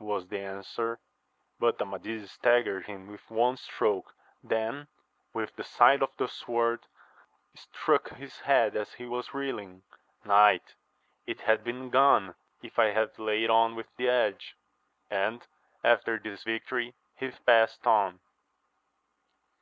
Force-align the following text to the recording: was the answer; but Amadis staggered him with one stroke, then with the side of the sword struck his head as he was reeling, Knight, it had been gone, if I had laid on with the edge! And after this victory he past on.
was 0.00 0.28
the 0.28 0.38
answer; 0.40 0.98
but 1.60 1.78
Amadis 1.78 2.32
staggered 2.32 2.86
him 2.86 3.08
with 3.08 3.30
one 3.30 3.58
stroke, 3.58 4.14
then 4.42 4.88
with 5.34 5.54
the 5.56 5.62
side 5.64 6.02
of 6.02 6.08
the 6.16 6.28
sword 6.28 6.86
struck 7.54 8.08
his 8.08 8.40
head 8.40 8.74
as 8.74 8.94
he 8.94 9.04
was 9.04 9.34
reeling, 9.34 9.82
Knight, 10.24 10.76
it 11.26 11.42
had 11.42 11.62
been 11.62 11.90
gone, 11.90 12.34
if 12.62 12.78
I 12.78 12.92
had 12.92 13.18
laid 13.18 13.50
on 13.50 13.76
with 13.76 13.94
the 13.98 14.08
edge! 14.08 14.56
And 15.10 15.46
after 15.84 16.18
this 16.18 16.42
victory 16.42 16.94
he 17.14 17.30
past 17.44 17.86
on. 17.86 18.20